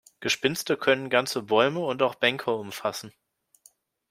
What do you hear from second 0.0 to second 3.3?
Gespinste können ganze Bäume und auch Bänke umfassen.